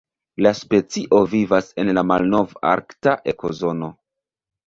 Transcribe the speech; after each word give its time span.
La 0.45 0.51
specio 0.59 1.17
vivas 1.33 1.67
en 1.83 1.91
la 1.97 2.03
Malnov-Arkta 2.13 3.15
ekozono. 3.35 3.91